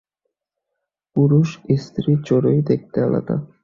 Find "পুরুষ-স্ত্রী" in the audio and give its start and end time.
1.15-2.11